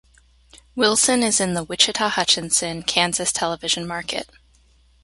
Wilson 0.75 1.21
is 1.21 1.39
in 1.39 1.53
the 1.53 1.63
Wichita-Hutchinson, 1.63 2.81
Kansas 2.81 3.31
television 3.31 3.85
market. 3.85 4.27